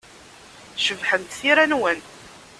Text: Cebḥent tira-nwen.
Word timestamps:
Cebḥent 0.85 1.37
tira-nwen. 1.39 1.99